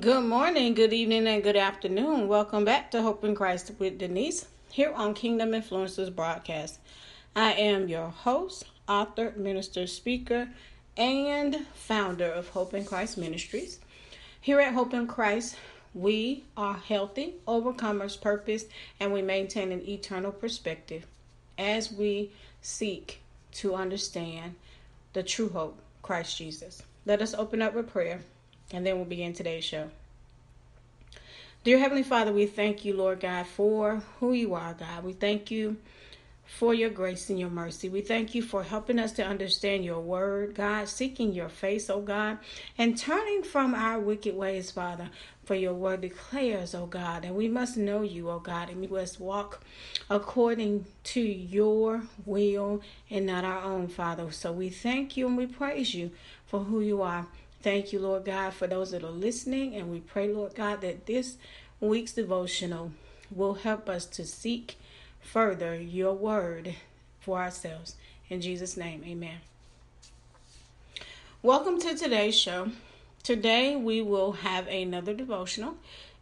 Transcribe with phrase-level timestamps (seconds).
[0.00, 2.28] Good morning, good evening, and good afternoon.
[2.28, 6.80] Welcome back to Hope in Christ with Denise here on Kingdom Influencers broadcast.
[7.34, 10.50] I am your host, author, minister, speaker,
[10.98, 13.78] and founder of Hope in Christ Ministries.
[14.38, 15.56] Here at Hope in Christ,
[15.94, 18.66] we are healthy, overcomers, purpose,
[19.00, 21.06] and we maintain an eternal perspective
[21.56, 23.22] as we seek
[23.52, 24.56] to understand
[25.14, 26.82] the true hope, Christ Jesus.
[27.06, 28.20] Let us open up with prayer
[28.76, 29.88] and then we'll begin today's show.
[31.64, 35.02] Dear Heavenly Father, we thank you, Lord God, for who you are, God.
[35.02, 35.78] We thank you
[36.44, 37.88] for your grace and your mercy.
[37.88, 42.02] We thank you for helping us to understand your word, God, seeking your face, oh
[42.02, 42.36] God,
[42.76, 45.08] and turning from our wicked ways, Father.
[45.44, 48.88] For your word declares, oh God, and we must know you, oh God, and we
[48.88, 49.62] must walk
[50.10, 54.30] according to your will and not our own, Father.
[54.32, 56.10] So we thank you and we praise you
[56.46, 57.26] for who you are.
[57.62, 59.74] Thank you, Lord God, for those that are listening.
[59.74, 61.36] And we pray, Lord God, that this
[61.80, 62.92] week's devotional
[63.34, 64.78] will help us to seek
[65.20, 66.76] further your word
[67.20, 67.96] for ourselves.
[68.28, 69.38] In Jesus' name, amen.
[71.42, 72.70] Welcome to today's show.
[73.22, 75.76] Today we will have another devotional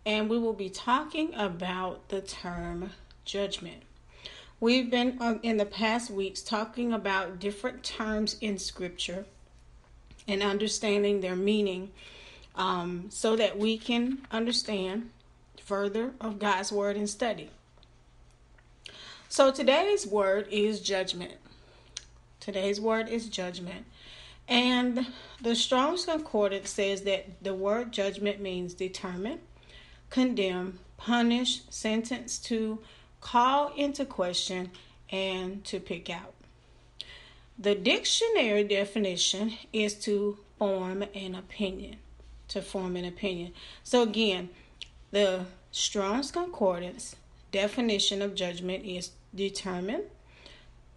[0.06, 2.90] and we will be talking about the term
[3.24, 3.82] judgment.
[4.60, 9.26] We've been um, in the past weeks talking about different terms in scripture
[10.26, 11.90] and understanding their meaning
[12.56, 15.10] um, so that we can understand
[15.60, 17.50] further of God's word and study.
[19.28, 21.32] So today's word is judgment.
[22.38, 23.86] Today's word is judgment.
[24.46, 25.06] And
[25.40, 29.40] the Strong's Concordance says that the word judgment means determine,
[30.10, 32.80] condemn, punish, sentence to,
[33.20, 34.70] call into question,
[35.10, 36.34] and to pick out.
[37.58, 41.96] The dictionary definition is to form an opinion.
[42.48, 43.52] To form an opinion.
[43.82, 44.50] So, again,
[45.12, 47.16] the Strong's Concordance
[47.52, 50.02] definition of judgment is determine,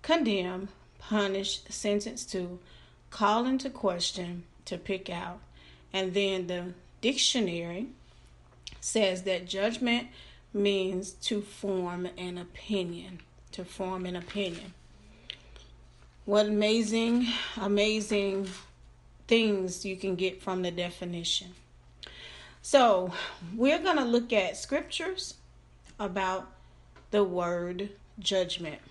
[0.02, 2.60] condemn, punish, sentence to,
[3.12, 5.40] call into question, to pick out.
[5.94, 7.88] And then the dictionary
[8.82, 10.08] says that judgment
[10.54, 13.20] means to form an opinion.
[13.54, 14.74] To form an opinion.
[16.28, 18.50] What amazing, amazing
[19.30, 21.54] things you can get from the definition.
[22.62, 23.14] So,
[23.56, 25.36] we're going to look at scriptures
[25.98, 26.52] about
[27.12, 28.82] the word judgment.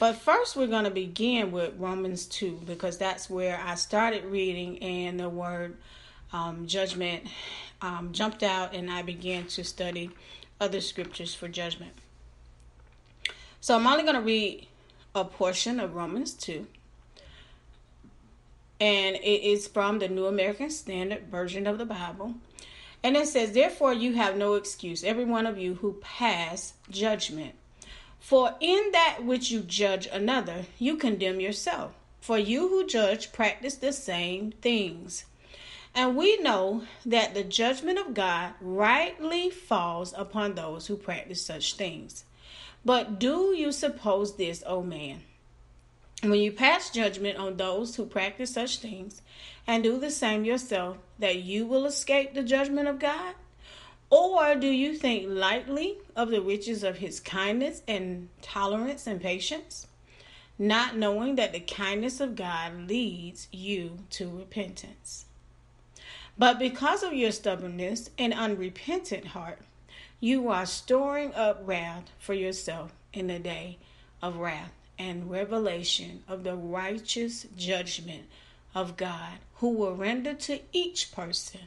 [0.00, 4.82] But first, we're going to begin with Romans 2 because that's where I started reading,
[4.82, 5.76] and the word
[6.32, 7.28] um, judgment
[7.80, 10.10] um, jumped out, and I began to study
[10.60, 11.92] other scriptures for judgment.
[13.60, 14.66] So, I'm only going to read
[15.16, 16.66] a portion of Romans 2.
[18.78, 22.34] And it is from the New American Standard Version of the Bible.
[23.02, 27.54] And it says, Therefore, you have no excuse, every one of you who pass judgment.
[28.20, 31.94] For in that which you judge another, you condemn yourself.
[32.20, 35.24] For you who judge practice the same things.
[35.94, 41.76] And we know that the judgment of God rightly falls upon those who practice such
[41.76, 42.25] things.
[42.86, 45.22] But do you suppose this, O man?
[46.22, 49.22] When you pass judgment on those who practice such things
[49.66, 53.34] and do the same yourself, that you will escape the judgment of God?
[54.08, 59.88] Or do you think lightly of the riches of his kindness and tolerance and patience,
[60.56, 65.26] not knowing that the kindness of God leads you to repentance?
[66.38, 69.58] But because of your stubbornness and unrepentant heart,
[70.20, 73.78] you are storing up wrath for yourself in the day
[74.22, 78.24] of wrath and revelation of the righteous judgment
[78.74, 81.62] of God, who will render to each person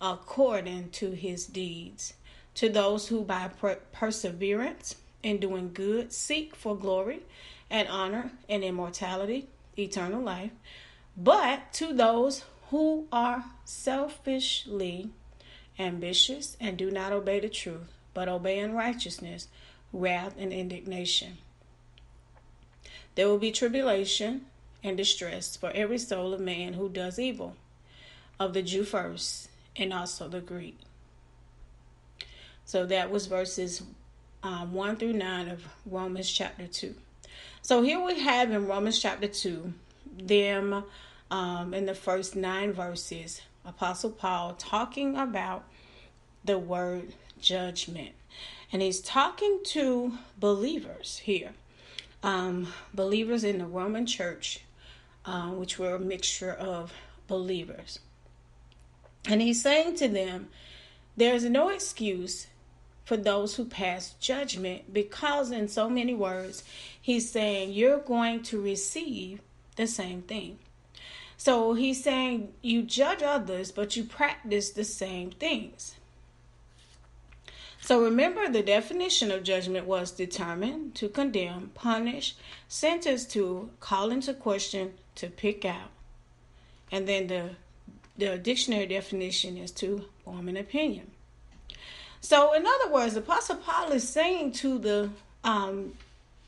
[0.00, 2.14] according to his deeds.
[2.54, 7.20] To those who by per- perseverance in doing good seek for glory
[7.70, 10.50] and honor and immortality, eternal life,
[11.16, 15.10] but to those who are selfishly
[15.78, 19.48] ambitious and do not obey the truth, but obey unrighteousness,
[19.92, 21.38] wrath, and indignation.
[23.14, 24.46] There will be tribulation
[24.82, 27.56] and distress for every soul of man who does evil,
[28.38, 30.78] of the Jew first, and also the Greek.
[32.64, 33.82] So that was verses
[34.42, 36.94] um, 1 through 9 of Romans chapter 2.
[37.62, 39.72] So here we have in Romans chapter 2,
[40.18, 40.84] them
[41.30, 45.64] um, in the first nine verses, Apostle Paul talking about
[46.44, 48.14] the word judgment.
[48.72, 51.52] And he's talking to believers here,
[52.22, 54.60] um, believers in the Roman church,
[55.24, 56.92] uh, which were a mixture of
[57.26, 57.98] believers.
[59.26, 60.48] And he's saying to them,
[61.16, 62.46] there is no excuse
[63.04, 66.62] for those who pass judgment because, in so many words,
[67.00, 69.40] he's saying you're going to receive
[69.76, 70.58] the same thing.
[71.38, 75.94] So he's saying you judge others, but you practice the same things.
[77.80, 82.36] So remember, the definition of judgment was determine, to condemn, punish,
[82.66, 85.90] sentence to, call into question, to pick out.
[86.90, 87.50] And then the,
[88.18, 91.12] the dictionary definition is to form an opinion.
[92.20, 95.10] So, in other words, Apostle Paul is saying to the
[95.44, 95.94] um,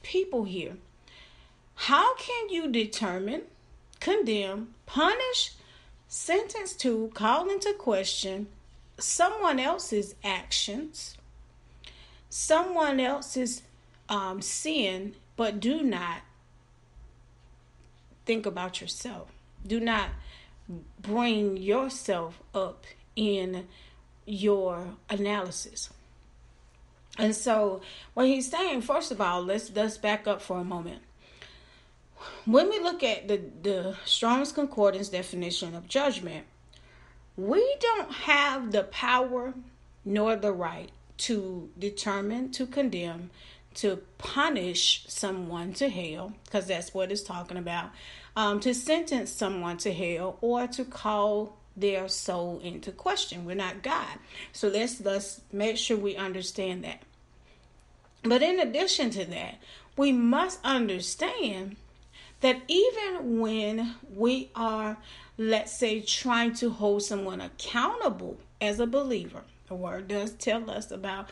[0.02, 0.76] people here,
[1.74, 3.42] how can you determine,
[4.00, 5.52] condemn, punish,
[6.08, 8.48] sentence to, call into question
[8.98, 11.16] someone else's actions,
[12.28, 13.62] someone else's
[14.08, 16.22] um, sin, but do not
[18.26, 19.28] think about yourself.
[19.66, 20.08] Do not
[21.00, 22.84] bring yourself up
[23.16, 23.66] in
[24.26, 25.90] your analysis.
[27.18, 27.80] And so,
[28.14, 31.02] what he's saying, first of all, let's let's back up for a moment
[32.44, 36.46] when we look at the, the Strong's Concordance definition of judgment,
[37.36, 39.54] we don't have the power
[40.04, 43.30] nor the right to determine, to condemn,
[43.74, 47.90] to punish someone to hell, because that's what it's talking about,
[48.36, 53.44] um, to sentence someone to hell, or to call their soul into question.
[53.44, 54.18] We're not God.
[54.52, 57.02] So let's let's make sure we understand that.
[58.22, 59.58] But in addition to that,
[59.96, 61.76] we must understand
[62.40, 64.96] that even when we are,
[65.36, 70.90] let's say, trying to hold someone accountable as a believer, the word does tell us
[70.90, 71.30] about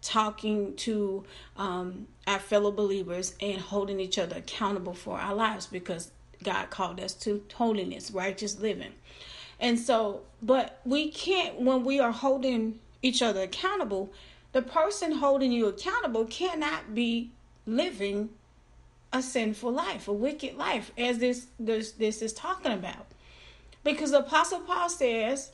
[0.00, 1.24] talking to
[1.56, 6.10] um, our fellow believers and holding each other accountable for our lives because
[6.42, 8.92] God called us to holiness, righteous living.
[9.60, 14.12] And so, but we can't, when we are holding each other accountable,
[14.52, 17.30] the person holding you accountable cannot be
[17.66, 18.30] living
[19.12, 23.06] a sinful life, a wicked life, as this this this is talking about.
[23.84, 25.52] Because Apostle Paul says,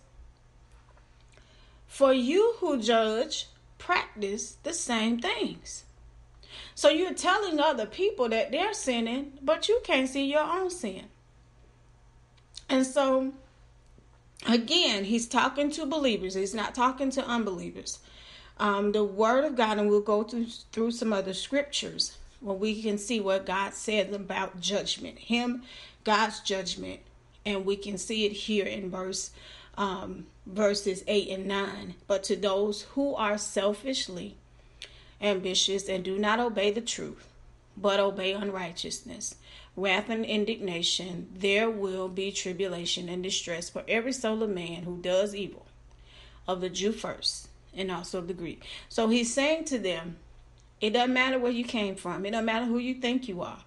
[1.86, 3.46] For you who judge,
[3.78, 5.84] practice the same things.
[6.74, 11.04] So you're telling other people that they're sinning, but you can't see your own sin.
[12.68, 13.32] And so,
[14.48, 18.00] again, he's talking to believers, he's not talking to unbelievers.
[18.58, 22.82] Um, the Word of God, and we'll go through, through some other scriptures well, we
[22.82, 25.62] can see what God said about judgment, Him,
[26.04, 27.00] God's judgment,
[27.46, 29.30] and we can see it here in verse
[29.78, 31.94] um, verses eight and nine.
[32.06, 34.36] But to those who are selfishly
[35.22, 37.26] ambitious and do not obey the truth,
[37.78, 39.36] but obey unrighteousness,
[39.74, 44.98] wrath and indignation, there will be tribulation and distress for every soul of man who
[44.98, 45.64] does evil,
[46.46, 48.62] of the Jew first, and also of the Greek.
[48.90, 50.18] So he's saying to them,
[50.84, 52.26] it doesn't matter where you came from.
[52.26, 53.64] It doesn't matter who you think you are.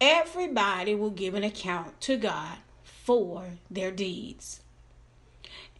[0.00, 4.60] Everybody will give an account to God for their deeds.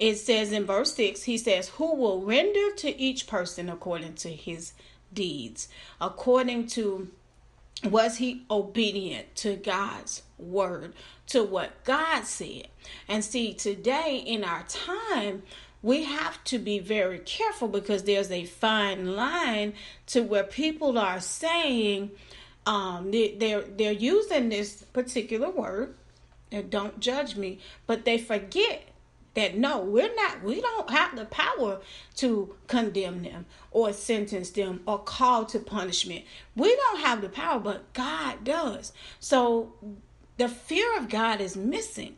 [0.01, 4.31] It says in verse 6, he says, Who will render to each person according to
[4.31, 4.73] his
[5.13, 5.69] deeds,
[6.01, 7.09] according to
[7.85, 10.93] was he obedient to God's word,
[11.29, 12.67] to what God said?
[13.07, 15.45] And see, today in our time,
[15.85, 19.75] we have to be very careful because there's a fine line
[20.07, 22.11] to where people are saying.
[22.67, 25.95] Um, they, they're they're using this particular word
[26.51, 28.89] and don't judge me but they forget
[29.35, 31.81] that no we're not we don't have the power
[32.17, 36.25] to condemn them or sentence them or call to punishment.
[36.57, 38.95] We don't have the power but god does.
[39.21, 39.75] So
[40.39, 42.17] the fear of god is missing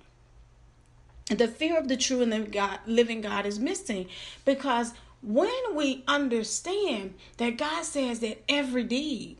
[1.38, 4.08] the fear of the true and God, living God is missing
[4.44, 9.38] because when we understand that God says that every deed,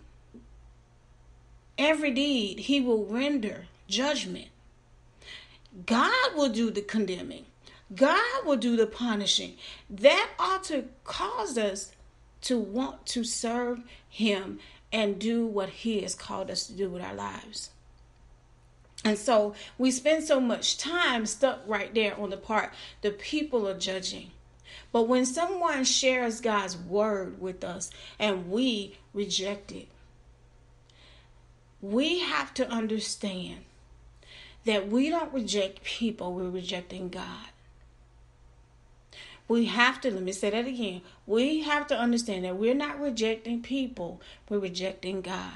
[1.79, 4.49] every deed, He will render judgment.
[5.85, 7.45] God will do the condemning.
[7.95, 9.55] God will do the punishing.
[9.89, 11.93] That ought to cause us
[12.43, 14.59] to want to serve Him
[14.93, 17.71] and do what He has called us to do with our lives.
[19.07, 22.73] And so we spend so much time stuck right there on the part
[23.03, 24.33] the people are judging.
[24.91, 29.87] But when someone shares God's word with us and we reject it,
[31.81, 33.59] we have to understand
[34.65, 37.51] that we don't reject people, we're rejecting God.
[39.47, 41.03] We have to, let me say that again.
[41.29, 45.53] We have to understand that we're not rejecting people, we're rejecting God.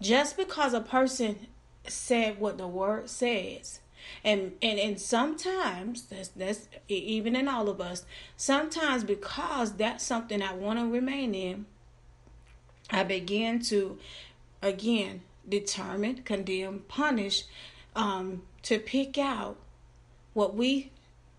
[0.00, 1.48] Just because a person
[1.90, 3.80] said what the word says
[4.24, 8.04] And and and sometimes that's that's even in all of us,
[8.36, 11.66] sometimes because that's something I want to remain in,
[12.90, 13.98] I begin to
[14.62, 17.44] again determine, condemn, punish,
[17.96, 19.56] um, to pick out
[20.32, 20.90] what we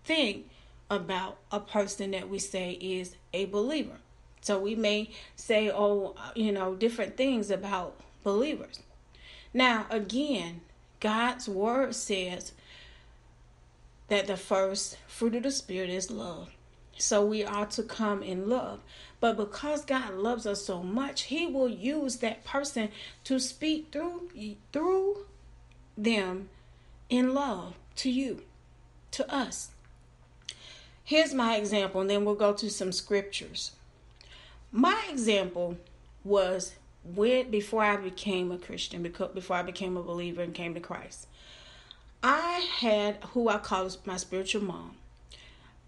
[0.04, 0.48] think
[0.90, 3.96] about a person that we say is a believer.
[4.42, 8.80] So we may say, oh, you know, different things about believers.
[9.54, 10.62] Now, again,
[11.00, 12.52] God's word says
[14.08, 16.50] that the first fruit of the Spirit is love.
[16.98, 18.80] So we are to come in love.
[19.20, 22.90] But because God loves us so much, He will use that person
[23.24, 24.30] to speak through
[24.72, 25.26] through
[25.96, 26.48] them
[27.08, 28.42] in love to you,
[29.12, 29.70] to us.
[31.04, 33.72] Here's my example, and then we'll go to some scriptures.
[34.70, 35.76] My example
[36.24, 40.74] was when before I became a Christian, because before I became a believer and came
[40.74, 41.26] to Christ.
[42.22, 44.96] I had who I call my spiritual mom.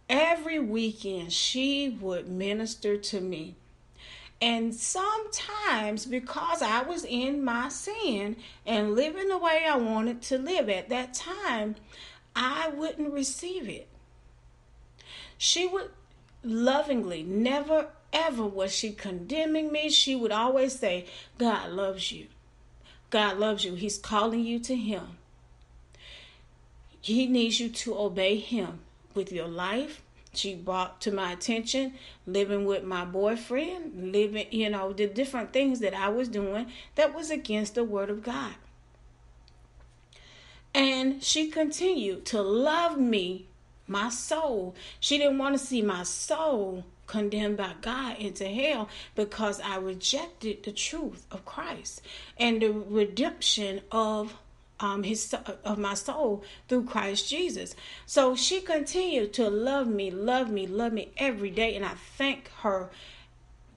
[0.09, 3.54] Every weekend, she would minister to me.
[4.42, 10.38] And sometimes, because I was in my sin and living the way I wanted to
[10.38, 11.76] live at that time,
[12.37, 13.88] I wouldn't receive it.
[15.38, 15.90] She would
[16.42, 19.90] lovingly, never ever was she condemning me.
[19.90, 21.06] She would always say,
[21.37, 22.28] God loves you.
[23.11, 23.75] God loves you.
[23.75, 25.18] He's calling you to Him.
[27.00, 28.80] He needs you to obey Him
[29.14, 30.00] with your life.
[30.33, 31.94] She brought to my attention
[32.26, 37.14] living with my boyfriend, living, you know, the different things that I was doing that
[37.14, 38.54] was against the Word of God.
[40.75, 43.47] And she continued to love me,
[43.87, 44.75] my soul.
[44.99, 50.62] She didn't want to see my soul condemned by God into hell because I rejected
[50.62, 52.02] the truth of Christ
[52.38, 54.34] and the redemption of
[54.80, 55.34] um his
[55.64, 57.75] of my soul through Christ Jesus.
[58.06, 62.50] So she continued to love me, love me, love me every day and I thank
[62.62, 62.90] her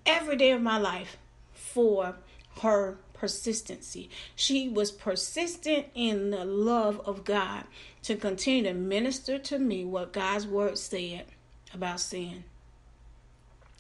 [0.06, 1.18] every day of my life
[1.54, 2.16] for
[2.62, 4.10] her persistency.
[4.36, 7.66] She was persistent in the love of God
[8.04, 11.26] to continue to minister to me what God's word said
[11.74, 12.44] about sin.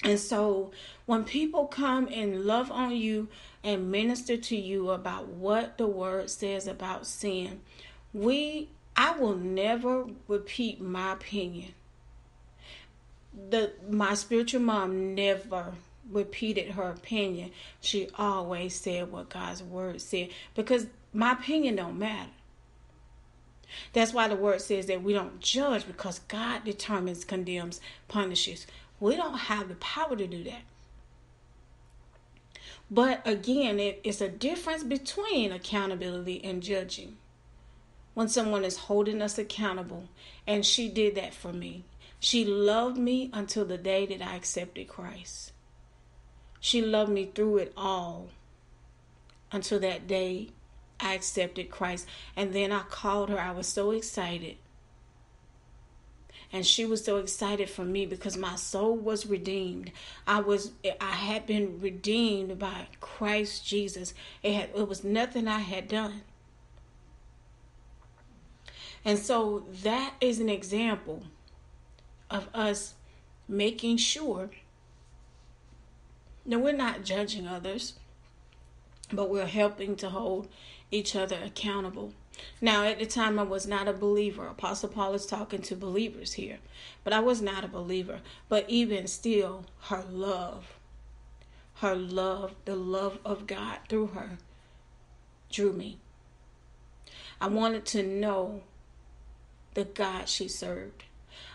[0.03, 0.71] And so
[1.05, 3.29] when people come and love on you
[3.63, 7.61] and minister to you about what the word says about sin,
[8.13, 11.73] we I will never repeat my opinion.
[13.49, 15.73] The my spiritual mom never
[16.09, 17.51] repeated her opinion.
[17.81, 22.31] She always said what God's word said because my opinion don't matter.
[23.93, 28.65] That's why the word says that we don't judge because God determines, condemns, punishes.
[28.99, 30.63] We don't have the power to do that.
[32.89, 37.17] But again, it, it's a difference between accountability and judging.
[38.13, 40.07] When someone is holding us accountable,
[40.47, 41.83] and she did that for me.
[42.19, 45.51] She loved me until the day that I accepted Christ.
[46.59, 48.29] She loved me through it all
[49.51, 50.49] until that day
[50.99, 52.07] I accepted Christ.
[52.35, 53.39] And then I called her.
[53.39, 54.57] I was so excited
[56.51, 59.91] and she was so excited for me because my soul was redeemed.
[60.25, 64.13] I was i had been redeemed by christ jesus.
[64.43, 66.21] It had it was nothing i had done.
[69.03, 71.23] And so that is an example
[72.29, 72.93] of us
[73.47, 74.49] making sure
[76.45, 77.93] that we're not judging others
[79.11, 80.47] but we're helping to hold
[80.91, 82.13] each other accountable
[82.61, 84.47] now, at the time, I was not a believer.
[84.47, 86.57] Apostle Paul is talking to believers here,
[87.03, 88.19] but I was not a believer.
[88.49, 90.77] But even still, her love,
[91.75, 94.37] her love, the love of God through her,
[95.51, 95.97] drew me.
[97.39, 98.61] I wanted to know
[99.75, 101.03] the God she served.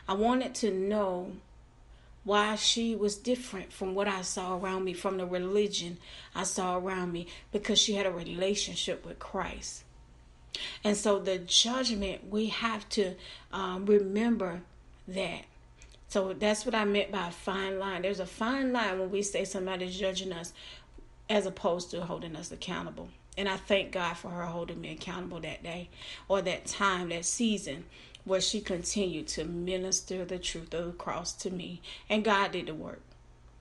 [0.08, 1.32] I wanted to know
[2.24, 5.98] why she was different from what I saw around me, from the religion
[6.34, 9.82] I saw around me, because she had a relationship with Christ.
[10.85, 13.14] And so the judgment, we have to
[13.52, 14.62] um, remember
[15.09, 15.44] that.
[16.09, 18.02] So that's what I meant by a fine line.
[18.02, 20.52] There's a fine line when we say somebody's judging us
[21.30, 23.09] as opposed to holding us accountable.
[23.38, 25.88] And I thank God for her holding me accountable that day
[26.28, 27.85] or that time, that season
[28.25, 31.80] where she continued to minister the truth of the cross to me.
[32.09, 33.00] And God did the work.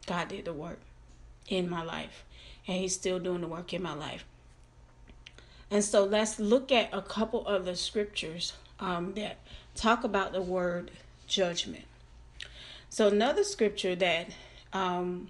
[0.05, 0.79] God did the work
[1.47, 2.25] in my life.
[2.67, 4.25] And He's still doing the work in my life.
[5.71, 9.37] And so let's look at a couple of the scriptures um, that
[9.73, 10.91] talk about the word
[11.27, 11.85] judgment.
[12.89, 14.31] So, another scripture that
[14.73, 15.29] um,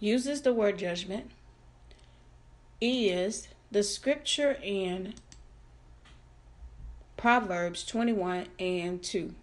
[0.00, 1.30] uses the word judgment
[2.78, 5.14] is the scripture in
[7.16, 9.34] Proverbs 21 and 2.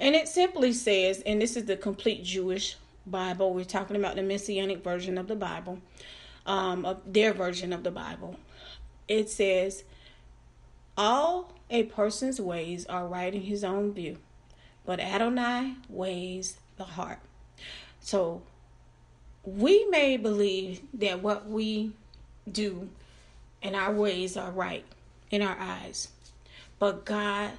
[0.00, 4.22] And it simply says, and this is the complete Jewish Bible, we're talking about the
[4.22, 5.78] Messianic version of the Bible,
[6.46, 8.36] um, of their version of the Bible.
[9.10, 9.82] It says,
[10.96, 14.18] All a person's ways are right in his own view,
[14.86, 17.18] but Adonai weighs the heart.
[17.98, 18.42] So
[19.44, 21.92] we may believe that what we
[22.50, 22.88] do
[23.60, 24.84] and our ways are right
[25.32, 26.10] in our eyes,
[26.78, 27.50] but God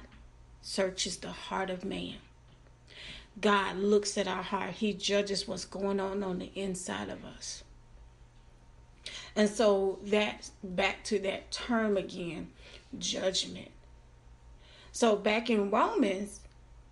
[0.62, 2.14] searches the heart of man.
[3.42, 4.70] God looks at our heart.
[4.70, 7.62] He judges what's going on on the inside of us.
[9.34, 12.48] And so that's back to that term again,
[12.98, 13.70] judgment.
[14.92, 16.40] So back in Romans,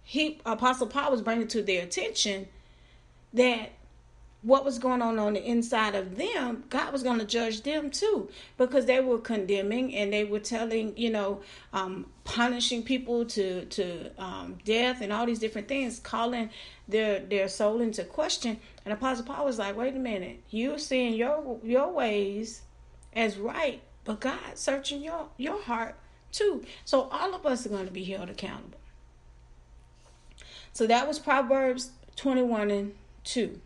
[0.02, 2.48] he Apostle Paul was bringing to their attention
[3.34, 3.72] that
[4.42, 7.90] what was going on on the inside of them, God was going to judge them
[7.90, 11.42] too, because they were condemning and they were telling, you know,
[11.74, 16.48] um, punishing people to to um, death and all these different things, calling
[16.88, 18.58] their their soul into question.
[18.84, 22.62] And Apostle Paul was like, "Wait a minute, you're seeing your your ways
[23.12, 25.96] as right, but God searching your your heart
[26.32, 26.64] too.
[26.86, 28.78] So all of us are going to be held accountable."
[30.72, 33.60] So that was Proverbs twenty one and two.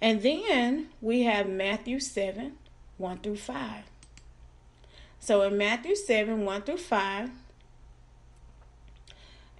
[0.00, 2.52] And then we have Matthew 7
[2.98, 3.84] 1 through 5.
[5.20, 7.30] So in Matthew 7 1 through 5,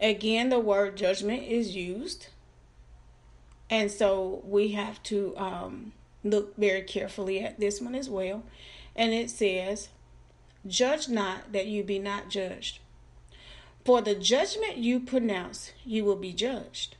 [0.00, 2.28] again, the word judgment is used.
[3.71, 5.92] And so we have to um,
[6.25, 8.42] look very carefully at this one as well.
[8.97, 9.88] And it says,
[10.66, 12.80] Judge not that you be not judged.
[13.85, 16.97] For the judgment you pronounce, you will be judged.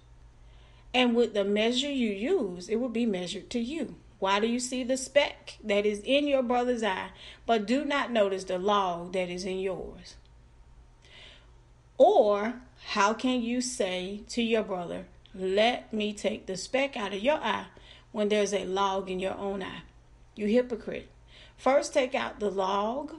[0.95, 3.97] And with the measure you use, it will be measured to you.
[4.19, 7.11] Why do you see the speck that is in your brother's eye,
[7.47, 10.17] but do not notice the log that is in yours?
[11.99, 12.55] Or
[12.87, 17.37] how can you say to your brother, Let me take the speck out of your
[17.37, 17.67] eye
[18.11, 19.83] when there's a log in your own eye?
[20.35, 21.09] You hypocrite.
[21.57, 23.15] First take out the log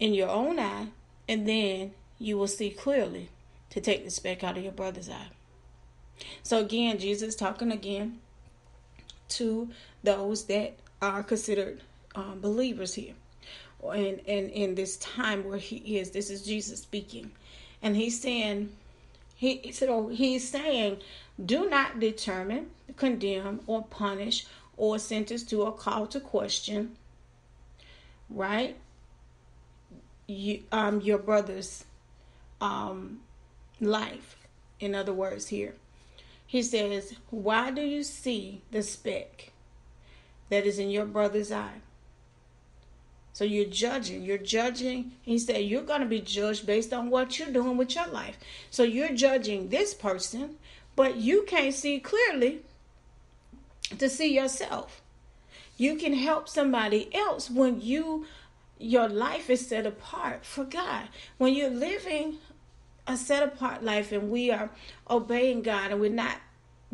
[0.00, 0.88] in your own eye,
[1.28, 3.28] and then you will see clearly
[3.70, 5.28] to take the speck out of your brother's eye.
[6.42, 8.20] So again, Jesus talking again
[9.30, 9.68] to
[10.02, 11.82] those that are considered
[12.14, 13.14] um, believers here.
[13.82, 17.32] And, and in this time where he is, this is Jesus speaking.
[17.82, 18.70] And he's saying,
[19.34, 20.98] he so he's saying,
[21.44, 26.96] do not determine, condemn, or punish, or sentence to a call to question,
[28.30, 28.76] right?
[30.28, 31.84] You um your brother's
[32.60, 33.20] um
[33.80, 34.36] life,
[34.78, 35.74] in other words, here.
[36.52, 39.52] He says, Why do you see the speck
[40.50, 41.80] that is in your brother's eye?
[43.32, 44.22] So you're judging.
[44.22, 45.12] You're judging.
[45.22, 48.36] He said, You're going to be judged based on what you're doing with your life.
[48.70, 50.56] So you're judging this person,
[50.94, 52.60] but you can't see clearly
[53.96, 55.00] to see yourself.
[55.78, 58.26] You can help somebody else when you
[58.78, 61.08] your life is set apart for God.
[61.38, 62.36] When you're living
[63.06, 64.70] a set apart life and we are
[65.10, 66.36] obeying God and we're not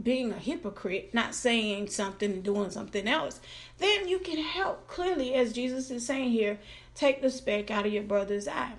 [0.00, 3.40] being a hypocrite, not saying something and doing something else,
[3.78, 6.58] then you can help clearly, as Jesus is saying here,
[6.94, 8.74] take the speck out of your brother's eye.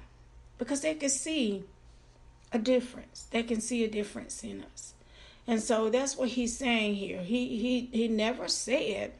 [0.57, 1.63] Because they can see
[2.51, 3.27] a difference.
[3.31, 4.93] They can see a difference in us.
[5.47, 7.21] And so that's what he's saying here.
[7.21, 9.13] He he he never said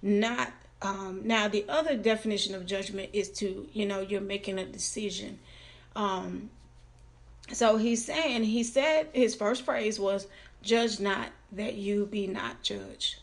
[0.00, 4.64] not um now the other definition of judgment is to, you know, you're making a
[4.64, 5.38] decision.
[5.96, 6.50] Um
[7.52, 10.26] so he's saying, he said his first phrase was,
[10.62, 13.16] Judge not that you be not judged.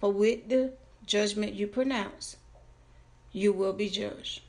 [0.00, 0.72] For with the
[1.06, 2.36] judgment you pronounce,
[3.32, 4.42] you will be judged.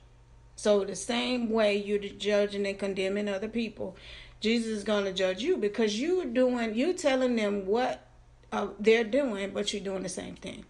[0.55, 3.95] So the same way you're judging and condemning other people,
[4.39, 8.05] Jesus is going to judge you because you're doing, you're telling them what
[8.51, 10.65] uh, they're doing, but you're doing the same thing.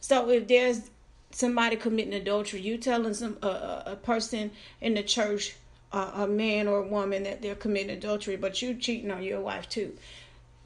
[0.00, 0.90] So if there's
[1.30, 5.56] somebody committing adultery, you telling some uh, a person in the church
[5.92, 9.68] a, man or a woman that they're committing adultery, but you cheating on your wife
[9.68, 9.96] too.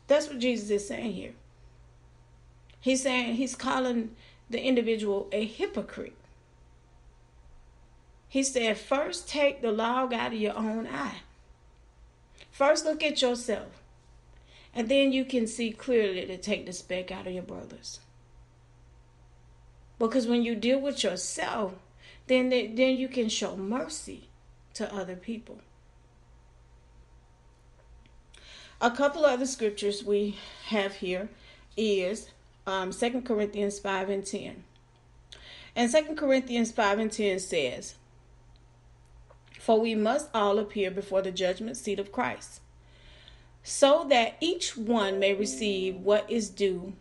[0.06, 1.32] That's what Jesus is saying here.
[2.80, 4.14] He's saying he's calling
[4.50, 6.16] the individual a hypocrite.
[8.28, 11.22] He said, first take the log out of your own eye.
[12.50, 13.80] First look at yourself.
[14.74, 18.00] And then you can see clearly to take the speck out of your brothers.
[19.98, 21.74] Because when you deal with yourself,
[22.26, 24.28] then, then you can show mercy
[24.74, 25.58] to other people.
[28.80, 31.28] A couple other scriptures we have here
[31.76, 32.30] is
[32.66, 34.64] um, 2 Corinthians 5 and 10.
[35.76, 37.94] And 2 Corinthians 5 and 10 says,
[39.58, 42.60] For we must all appear before the judgment seat of Christ,
[43.62, 46.92] so that each one may receive what is due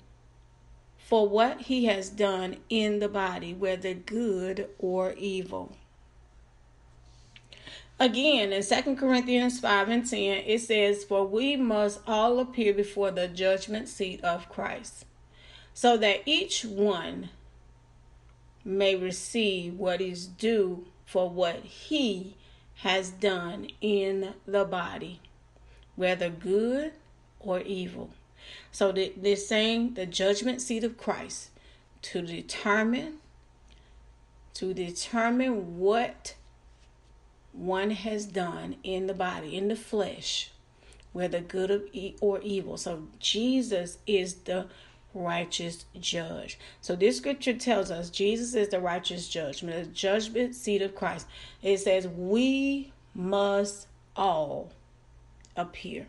[0.98, 5.76] for what he has done in the body, whether good or evil.
[8.00, 13.12] Again, in 2 Corinthians 5 and 10, it says, For we must all appear before
[13.12, 15.06] the judgment seat of Christ,
[15.74, 17.30] so that each one
[18.66, 22.36] may receive what is due for what he
[22.78, 25.22] has done in the body,
[25.96, 26.94] whether good
[27.40, 28.10] or evil.
[28.72, 31.52] So they're saying the judgment seat of Christ
[32.04, 33.20] to determine
[34.56, 36.36] to determine what
[37.54, 40.52] one has done in the body, in the flesh,
[41.14, 41.90] whether good
[42.20, 42.78] or evil.
[42.78, 44.68] So Jesus is the
[45.14, 46.58] righteous judge.
[46.82, 51.28] So this scripture tells us Jesus is the righteous judge, the judgment seat of Christ.
[51.62, 54.72] It says we must all
[55.56, 56.08] appear.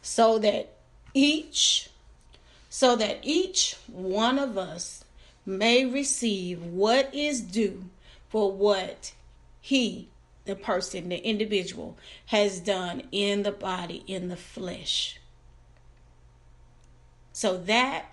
[0.00, 0.72] So that
[1.14, 1.90] each
[2.70, 5.04] so that each one of us
[5.44, 7.84] may receive what is due
[8.32, 9.12] for what
[9.60, 10.08] he
[10.46, 15.20] the person, the individual, has done in the body, in the flesh.
[17.32, 18.06] So that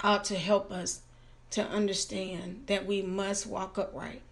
[0.00, 1.00] ought to help us
[1.50, 4.22] to understand that we must walk upright.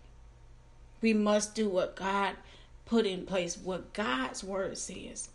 [1.00, 2.36] We must do what God
[2.84, 5.30] put in place, what God's word says.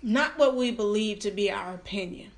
[0.00, 2.30] Not what we believe to be our opinion.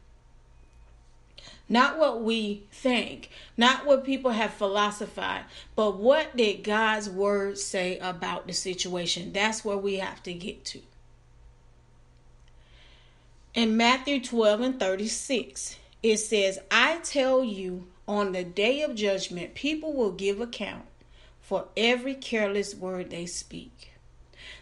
[1.72, 7.96] Not what we think, not what people have philosophized, but what did God's word say
[8.00, 9.32] about the situation?
[9.32, 10.80] That's where we have to get to.
[13.54, 19.54] In Matthew 12 and 36, it says, I tell you, on the day of judgment,
[19.54, 20.86] people will give account
[21.40, 23.92] for every careless word they speak.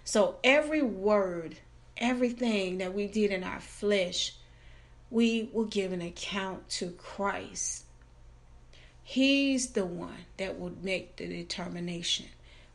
[0.04, 1.56] So, every word,
[1.96, 4.34] everything that we did in our flesh,
[5.10, 7.84] we will give an account to Christ.
[9.02, 12.26] He's the one that will make the determination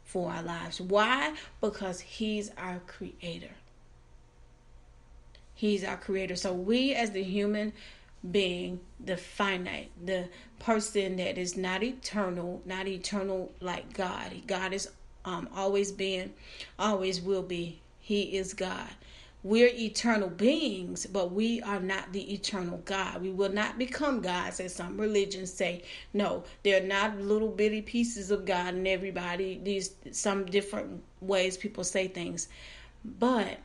[0.04, 0.82] for our lives.
[0.82, 1.34] Why?
[1.62, 3.52] Because He's our creator.
[5.54, 6.36] He's our creator.
[6.36, 7.74] So we as the human
[8.30, 14.32] being, the finite, the person that is not eternal, not eternal like God.
[14.48, 14.89] God is
[15.26, 16.34] um, always been,
[16.80, 17.80] always will be.
[18.00, 18.89] He is God.
[19.43, 23.21] We're eternal beings, but we are not the eternal God.
[23.21, 25.84] We will not become gods, as some religions say.
[26.13, 29.60] No, they're not little bitty pieces of God and everybody.
[29.62, 32.47] These some different ways people say things,
[33.03, 33.60] but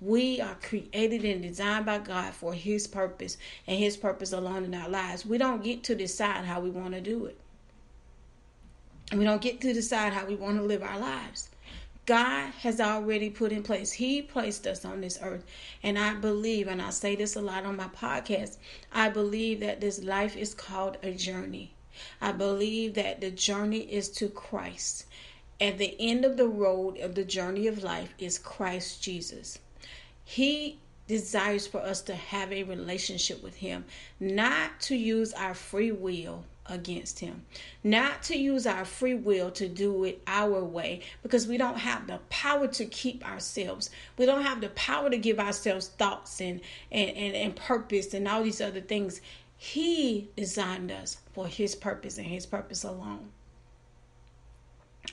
[0.00, 4.74] we are created and designed by God for His purpose and His purpose alone in
[4.74, 5.26] our lives.
[5.26, 7.38] We don't get to decide how we want to do it.
[9.12, 11.50] We don't get to decide how we want to live our lives.
[12.06, 13.90] God has already put in place.
[13.90, 15.44] He placed us on this earth.
[15.82, 18.58] And I believe, and I say this a lot on my podcast,
[18.92, 21.74] I believe that this life is called a journey.
[22.20, 25.06] I believe that the journey is to Christ.
[25.60, 29.58] At the end of the road of the journey of life is Christ Jesus.
[30.24, 33.84] He desires for us to have a relationship with Him,
[34.20, 37.44] not to use our free will against Him,
[37.82, 42.06] not to use our free will to do it our way because we don't have
[42.06, 43.90] the power to keep ourselves.
[44.18, 48.26] We don't have the power to give ourselves thoughts and, and, and, and purpose and
[48.26, 49.20] all these other things.
[49.56, 53.30] He designed us for His purpose and His purpose alone.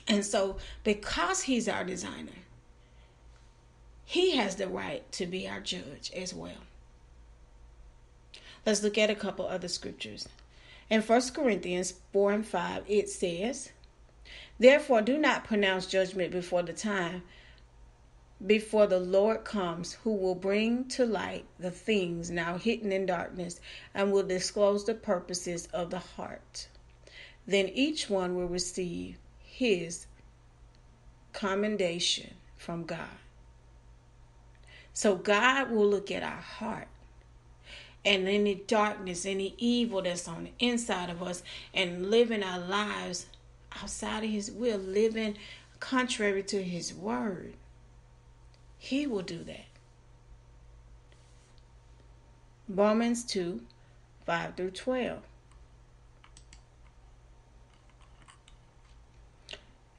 [0.08, 2.32] And so, because He's our designer,
[4.04, 6.62] he has the right to be our judge as well.
[8.66, 10.28] Let's look at a couple other scriptures.
[10.94, 13.72] In 1 Corinthians 4 and 5, it says,
[14.60, 17.24] Therefore, do not pronounce judgment before the time,
[18.46, 23.60] before the Lord comes, who will bring to light the things now hidden in darkness
[23.92, 26.68] and will disclose the purposes of the heart.
[27.44, 30.06] Then each one will receive his
[31.32, 33.18] commendation from God.
[34.92, 36.86] So God will look at our heart
[38.04, 43.26] and any darkness, any evil that's on the inside of us, and living our lives
[43.80, 45.36] outside of His will, living
[45.80, 47.54] contrary to His word.
[48.78, 49.66] He will do that.
[52.68, 53.60] Romans 2
[54.26, 55.18] 5 through 12.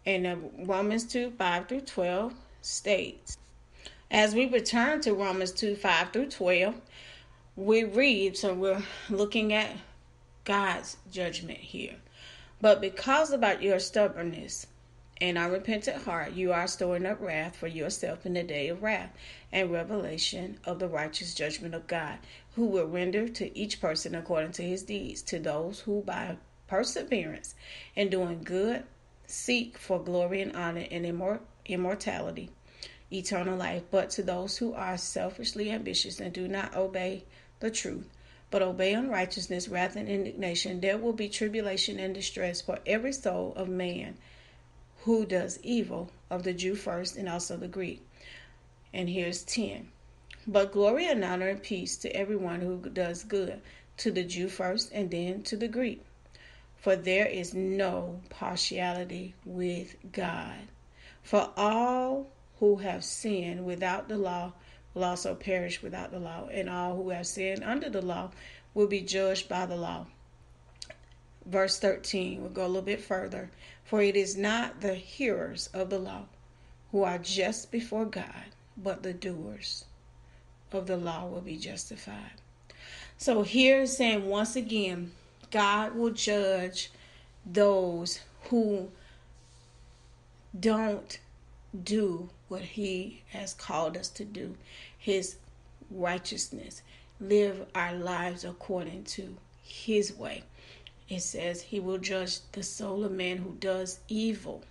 [0.05, 3.37] And uh, Romans 2 5 through 12 states,
[4.11, 6.75] as we return to Romans 2 5 through 12,
[7.55, 9.71] we read, so we're looking at
[10.43, 11.95] God's judgment here.
[12.59, 14.67] But because about your stubbornness
[15.21, 19.11] and unrepentant heart, you are storing up wrath for yourself in the day of wrath
[19.51, 22.19] and revelation of the righteous judgment of God,
[22.55, 26.37] who will render to each person according to his deeds, to those who by
[26.67, 27.55] perseverance
[27.95, 28.83] in doing good
[29.27, 32.49] seek for glory and honor and immor- immortality,
[33.11, 37.23] eternal life, but to those who are selfishly ambitious and do not obey
[37.59, 38.09] the truth,
[38.51, 43.53] but obey unrighteousness, wrath, and indignation, there will be tribulation and distress for every soul
[43.55, 44.17] of man
[45.03, 48.01] who does evil, of the Jew first and also the Greek.
[48.93, 49.89] And here's 10.
[50.47, 53.61] But glory and honor and peace to everyone who does good,
[53.97, 56.03] to the Jew first and then to the Greek.
[56.77, 60.67] For there is no partiality with God.
[61.23, 62.27] For all
[62.59, 64.53] who have sinned without the law
[64.95, 68.31] will also perish without the law, and all who have sinned under the law
[68.73, 70.07] will be judged by the law.
[71.45, 73.51] Verse 13, we'll go a little bit further.
[73.83, 76.23] For it is not the hearers of the law
[76.91, 79.85] who are just before God, but the doers
[80.71, 82.41] of the law will be justified.
[83.17, 85.11] So here is saying once again,
[85.51, 86.91] God will judge
[87.45, 88.89] those who
[90.59, 91.19] don't
[91.83, 94.55] do what He has called us to do,
[94.97, 95.37] His
[95.91, 96.81] righteousness,
[97.19, 100.43] live our lives according to His way.
[101.07, 104.63] It says He will judge the soul of man who does evil.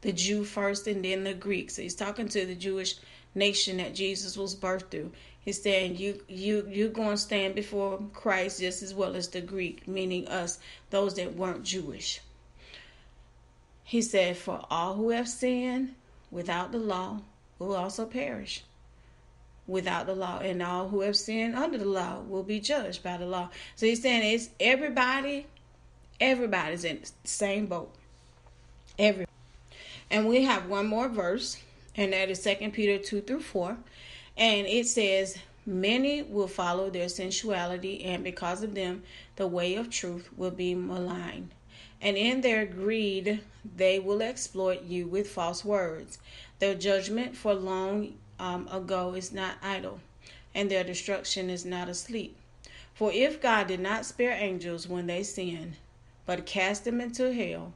[0.00, 1.70] The Jew first and then the Greek.
[1.70, 2.96] So he's talking to the Jewish
[3.34, 5.12] nation that Jesus was birthed through.
[5.44, 9.40] He's saying you you you're going to stand before Christ just as well as the
[9.40, 10.58] Greek, meaning us,
[10.90, 12.20] those that weren't Jewish.
[13.92, 15.96] He said, For all who have sinned
[16.30, 17.20] without the law
[17.58, 18.64] will also perish
[19.66, 23.18] without the law, and all who have sinned under the law will be judged by
[23.18, 23.50] the law.
[23.76, 25.46] So he's saying it's everybody,
[26.18, 27.94] everybody's in the same boat.
[28.98, 29.26] Every
[30.10, 31.58] and we have one more verse,
[31.94, 33.76] and that is Second Peter two through four,
[34.38, 39.02] and it says, Many will follow their sensuality, and because of them,
[39.36, 41.50] the way of truth will be maligned
[42.02, 43.40] and in their greed
[43.76, 46.18] they will exploit you with false words.
[46.58, 50.00] Their judgment for long um, ago is not idle,
[50.52, 52.36] and their destruction is not asleep.
[52.92, 55.76] For if God did not spare angels when they sinned,
[56.26, 57.72] but cast them into hell,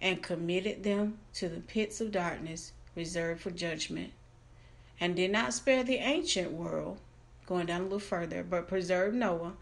[0.00, 4.12] and committed them to the pits of darkness reserved for judgment,
[5.00, 6.98] and did not spare the ancient world,
[7.46, 9.54] going down a little further, but preserved Noah,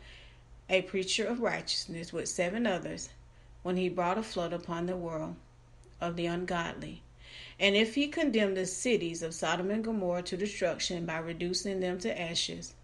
[0.68, 3.10] a preacher of righteousness, with seven others
[3.62, 5.34] when he brought a flood upon the world
[6.00, 7.02] of the ungodly.
[7.58, 11.98] And if he condemned the cities of Sodom and Gomorrah to destruction by reducing them
[11.98, 12.74] to ashes,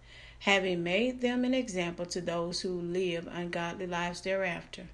[0.41, 4.89] having made them an example to those who live ungodly lives thereafter.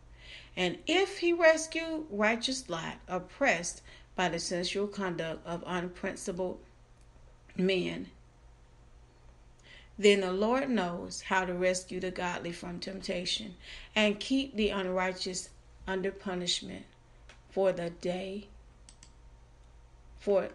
[0.56, 3.82] And if he rescued righteous Lot, oppressed
[4.14, 6.60] by the sensual conduct of unprincipled
[7.56, 8.10] men,
[9.98, 13.56] then the Lord knows how to rescue the godly from temptation
[13.94, 15.50] and keep the unrighteous
[15.86, 16.84] under punishment
[17.50, 18.46] for the day
[20.20, 20.50] for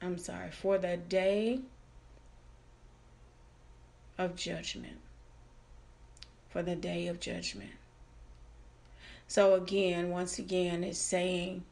[0.00, 1.60] I'm sorry, for the day
[4.16, 4.98] of judgment.
[6.50, 7.72] For the day of judgment.
[9.26, 11.64] So again, once again, it's saying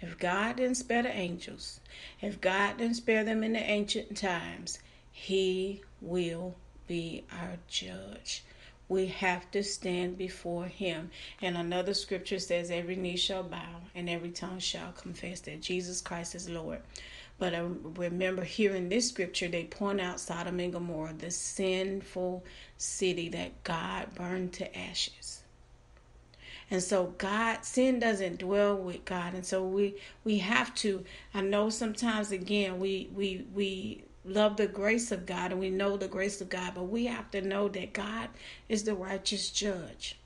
[0.00, 1.80] if God didn't spare the angels,
[2.20, 4.80] if God didn't spare them in the ancient times,
[5.12, 8.42] He will be our judge
[8.88, 11.10] we have to stand before him.
[11.42, 16.00] And another scripture says, Every knee shall bow and every tongue shall confess that Jesus
[16.00, 16.80] Christ is Lord.
[17.38, 18.42] But I remember
[18.74, 22.44] in this scripture, they point out Sodom and Gomorrah, the sinful
[22.76, 25.42] city that God burned to ashes.
[26.70, 29.34] And so God sin doesn't dwell with God.
[29.34, 34.66] And so we we have to I know sometimes again we we we love the
[34.66, 37.68] grace of God and we know the grace of God, but we have to know
[37.68, 38.28] that God
[38.68, 40.16] is the righteous judge.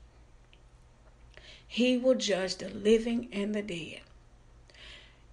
[1.67, 4.01] He will judge the living and the dead.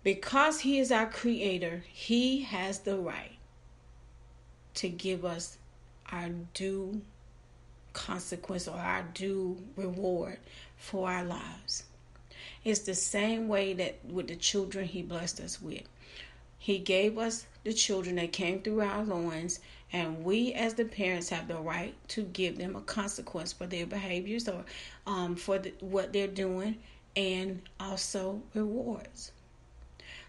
[0.03, 3.37] Because He is our Creator, He has the right
[4.75, 5.59] to give us
[6.11, 7.03] our due
[7.93, 10.39] consequence or our due reward
[10.77, 11.85] for our lives.
[12.65, 15.83] It's the same way that with the children He blessed us with.
[16.59, 19.61] He gave us the children that came through our loins,
[19.93, 23.87] and we as the parents have the right to give them a consequence for their
[23.87, 24.65] behaviors or
[25.07, 26.77] um, for the, what they're doing,
[27.17, 29.33] and also rewards.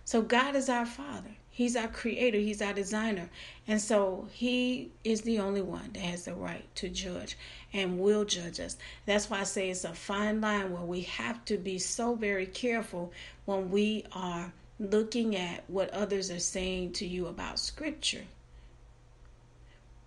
[0.04, 1.36] So God is our Father.
[1.54, 3.30] He's our creator, He's our designer.
[3.68, 7.38] And so He is the only one that has the right to judge
[7.72, 8.78] and will judge us.
[9.06, 12.46] That's why I say it's a fine line where we have to be so very
[12.46, 13.12] careful
[13.46, 18.24] when we are looking at what others are saying to you about Scripture.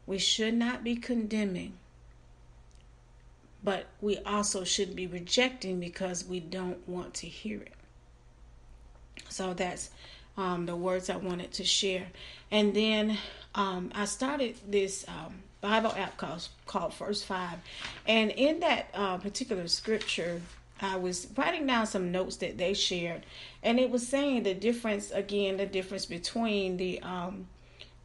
[0.05, 1.75] We should not be condemning,
[3.63, 7.73] but we also should be rejecting because we don't want to hear it.
[9.29, 9.91] So that's
[10.37, 12.09] um, the words I wanted to share.
[12.51, 13.17] And then
[13.55, 17.59] um, I started this um, Bible app called, called First Five.
[18.07, 20.43] And in that uh, particular scripture,
[20.81, 23.25] I was writing down some notes that they shared.
[23.63, 27.49] And it was saying the difference, again, the difference between the um,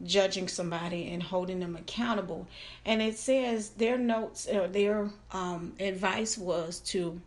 [0.04, 2.48] judging somebody and holding them accountable.
[2.86, 7.20] And it says their notes or their um, advice was to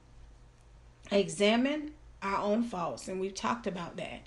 [1.10, 3.08] examine our own faults.
[3.08, 4.20] And we've talked about that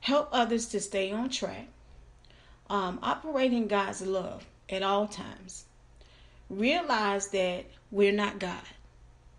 [0.00, 1.68] help others to stay on track,
[2.70, 5.64] um, operate in God's love at all times.
[6.48, 8.62] Realize that we're not God.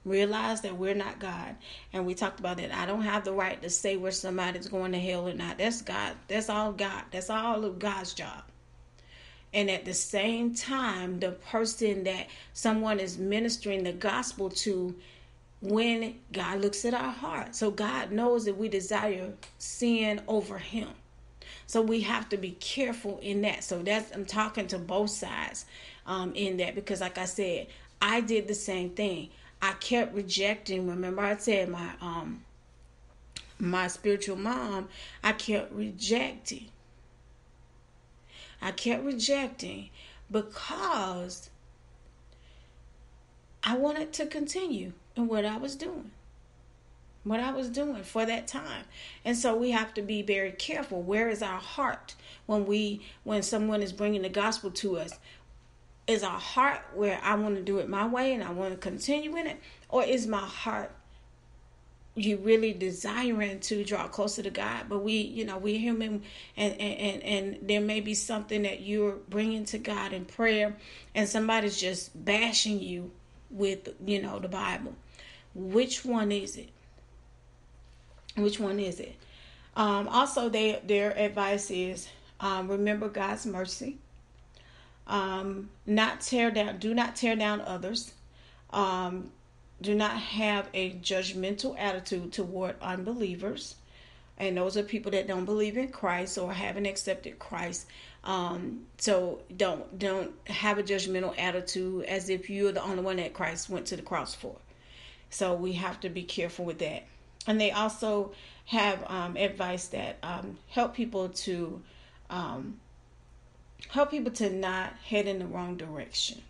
[0.06, 1.56] Realize that we're not God.
[1.92, 2.74] And we talked about that.
[2.74, 5.58] I don't have the right to say where somebody's going to hell or not.
[5.58, 6.14] That's God.
[6.28, 7.04] That's all God.
[7.12, 8.44] That's all of God's job.
[9.54, 14.96] And at the same time, the person that someone is ministering the gospel to
[15.62, 17.56] when God looks at our heart.
[17.56, 20.90] So God knows that we desire sin over him.
[21.68, 23.64] So we have to be careful in that.
[23.64, 25.66] So that's I'm talking to both sides
[26.06, 27.68] um, in that because like I said,
[28.02, 29.30] I did the same thing.
[29.62, 30.88] I kept rejecting.
[30.88, 32.44] Remember I said my um
[33.60, 34.88] my spiritual mom,
[35.24, 36.70] I kept rejecting.
[38.62, 39.90] I kept rejecting
[40.32, 41.50] because
[43.64, 46.12] I wanted to continue in what I was doing.
[47.26, 48.86] What I was doing for that time.
[49.26, 51.02] And so we have to be very careful.
[51.02, 55.20] Where is our heart when we when someone is bringing the gospel to us?
[56.10, 58.78] Is our heart where I want to do it my way and I want to
[58.78, 59.58] continue in it
[59.90, 60.92] or is my heart
[62.16, 66.24] you really desiring to draw closer to God, but we, you know, we're human,
[66.58, 70.76] and and and there may be something that you're bringing to God in prayer,
[71.16, 73.12] and somebody's just bashing you
[73.50, 74.96] with, you know, the Bible.
[75.56, 76.70] Which one is it?
[78.36, 79.16] Which one is it?
[79.76, 83.98] Um, also, they, their advice is um, remember God's mercy.
[85.10, 86.78] Um, not tear down.
[86.78, 88.14] Do not tear down others.
[88.70, 89.32] Um,
[89.82, 93.76] do not have a judgmental attitude toward unbelievers.
[94.38, 97.88] And those are people that don't believe in Christ or haven't accepted Christ.
[98.24, 103.34] Um, so don't don't have a judgmental attitude as if you're the only one that
[103.34, 104.56] Christ went to the cross for.
[105.30, 107.04] So we have to be careful with that.
[107.48, 108.34] And they also
[108.66, 111.82] have um, advice that um, help people to
[112.30, 112.80] um,
[113.88, 116.42] help people to not head in the wrong direction.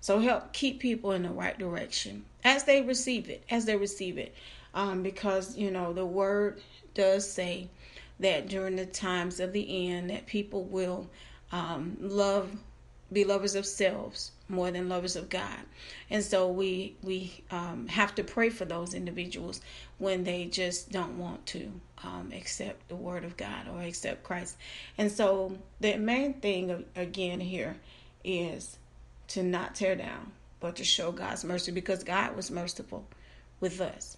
[0.00, 4.16] So help keep people in the right direction as they receive it, as they receive
[4.16, 4.34] it,
[4.74, 6.60] um, because you know the word
[6.94, 7.68] does say
[8.20, 11.08] that during the times of the end that people will
[11.52, 12.50] um, love
[13.12, 15.60] be lovers of selves more than lovers of God.
[16.10, 19.60] And so we we um, have to pray for those individuals
[19.98, 21.70] when they just don't want to
[22.04, 24.56] um, accept the word of God or accept Christ.
[24.96, 27.76] And so the main thing again here
[28.24, 28.78] is
[29.28, 33.04] to not tear down, but to show God's mercy because God was merciful
[33.60, 34.16] with us.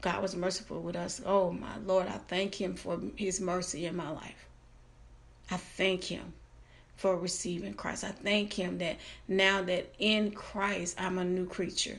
[0.00, 1.20] God was merciful with us.
[1.24, 4.46] Oh my Lord, I thank Him for His mercy in my life.
[5.50, 6.32] I thank Him
[6.96, 8.04] for receiving Christ.
[8.04, 8.96] I thank Him that
[9.28, 11.98] now that in Christ I'm a new creature.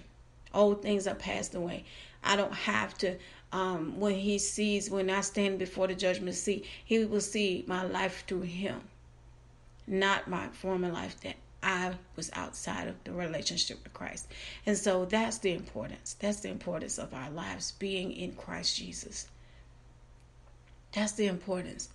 [0.54, 1.86] Old things are passed away.
[2.23, 3.17] I don't have to.
[3.51, 7.83] Um, when He sees, when I stand before the judgment seat, He will see my
[7.83, 8.81] life through Him,
[9.86, 14.27] not my former life that I was outside of the relationship with Christ.
[14.65, 16.15] And so that's the importance.
[16.19, 19.27] That's the importance of our lives being in Christ Jesus.
[20.91, 21.89] That's the importance.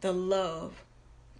[0.00, 0.84] The love,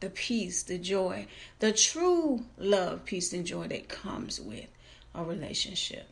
[0.01, 1.27] the peace, the joy,
[1.61, 4.67] the true love, peace, and joy that comes with
[5.15, 6.09] a relationship.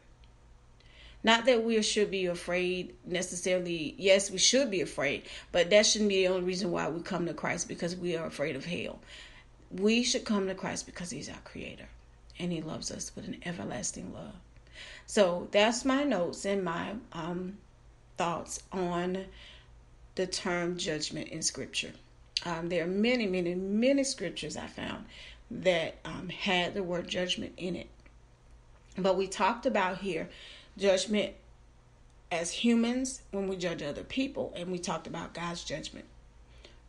[1.26, 3.94] Not that we should be afraid necessarily.
[3.98, 7.26] Yes, we should be afraid, but that shouldn't be the only reason why we come
[7.26, 8.98] to Christ because we are afraid of hell
[9.70, 11.88] we should come to Christ because He's our Creator
[12.38, 14.34] and He loves us with an everlasting love.
[15.06, 17.58] So that's my notes and my um,
[18.16, 19.24] thoughts on
[20.14, 21.92] the term judgment in Scripture.
[22.44, 25.06] Um, there are many, many, many scriptures I found
[25.50, 27.88] that um, had the word judgment in it.
[28.98, 30.28] But we talked about here
[30.76, 31.34] judgment
[32.30, 36.06] as humans when we judge other people, and we talked about God's judgment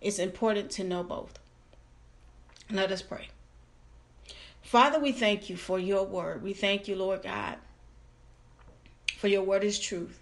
[0.01, 1.39] it's important to know both.
[2.71, 3.29] Let us pray.
[4.61, 6.43] Father, we thank you for your word.
[6.43, 7.57] We thank you, Lord God,
[9.17, 10.19] for your word is truth.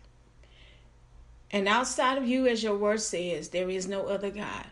[1.52, 4.68] And outside of you, as your word says, there is no other God.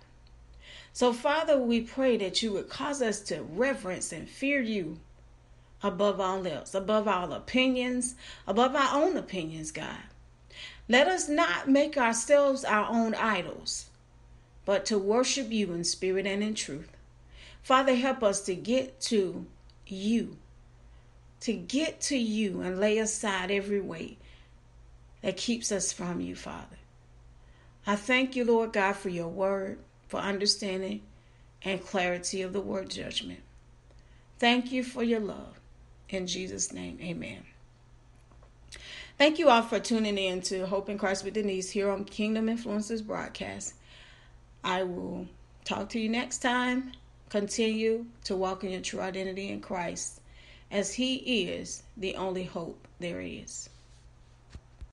[0.91, 5.00] So, Father, we pray that you would cause us to reverence and fear you
[5.84, 8.16] above all else, above all opinions,
[8.48, 9.98] above our own opinions, God.
[10.88, 13.90] Let us not make ourselves our own idols,
[14.66, 16.96] but to worship you in spirit and in truth.
[17.62, 19.46] Father, help us to get to
[19.86, 20.38] you,
[21.42, 24.20] to get to you and lay aside every weight
[25.22, 26.78] that keeps us from you, Father.
[27.86, 31.02] I thank you, Lord God, for your word for understanding
[31.64, 33.40] and clarity of the word judgment.
[34.38, 35.60] Thank you for your love.
[36.14, 37.43] In Jesus' name, amen.
[39.18, 42.45] Thank you all for tuning in to Hope in Christ with Denise here on Kingdom
[42.45, 43.74] Influencers broadcast.
[44.64, 45.28] I will
[45.66, 46.91] talk to you next time.
[47.30, 50.22] Continue to walk in your true identity in Christ
[50.70, 53.70] as He is the only hope there is.